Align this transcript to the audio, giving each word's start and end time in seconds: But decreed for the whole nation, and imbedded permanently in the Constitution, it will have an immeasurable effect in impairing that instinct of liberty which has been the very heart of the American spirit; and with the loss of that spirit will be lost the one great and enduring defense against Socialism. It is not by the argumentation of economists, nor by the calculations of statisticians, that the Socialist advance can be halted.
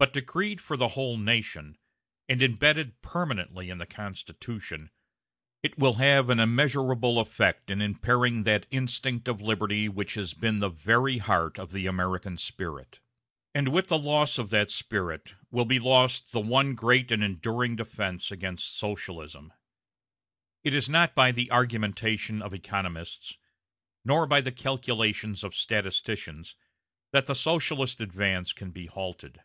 But 0.00 0.12
decreed 0.12 0.60
for 0.60 0.76
the 0.76 0.86
whole 0.94 1.16
nation, 1.18 1.76
and 2.28 2.40
imbedded 2.40 3.02
permanently 3.02 3.68
in 3.68 3.78
the 3.78 3.84
Constitution, 3.86 4.92
it 5.60 5.76
will 5.76 5.94
have 5.94 6.30
an 6.30 6.38
immeasurable 6.38 7.18
effect 7.18 7.68
in 7.68 7.82
impairing 7.82 8.44
that 8.44 8.68
instinct 8.70 9.26
of 9.26 9.40
liberty 9.40 9.88
which 9.88 10.14
has 10.14 10.34
been 10.34 10.60
the 10.60 10.68
very 10.68 11.18
heart 11.18 11.58
of 11.58 11.72
the 11.72 11.88
American 11.88 12.36
spirit; 12.38 13.00
and 13.52 13.72
with 13.72 13.88
the 13.88 13.98
loss 13.98 14.38
of 14.38 14.50
that 14.50 14.70
spirit 14.70 15.34
will 15.50 15.64
be 15.64 15.80
lost 15.80 16.30
the 16.30 16.38
one 16.38 16.76
great 16.76 17.10
and 17.10 17.24
enduring 17.24 17.74
defense 17.74 18.30
against 18.30 18.76
Socialism. 18.76 19.52
It 20.62 20.74
is 20.74 20.88
not 20.88 21.16
by 21.16 21.32
the 21.32 21.50
argumentation 21.50 22.40
of 22.40 22.54
economists, 22.54 23.36
nor 24.04 24.26
by 24.26 24.42
the 24.42 24.52
calculations 24.52 25.42
of 25.42 25.56
statisticians, 25.56 26.54
that 27.12 27.26
the 27.26 27.34
Socialist 27.34 28.00
advance 28.00 28.52
can 28.52 28.70
be 28.70 28.86
halted. 28.86 29.40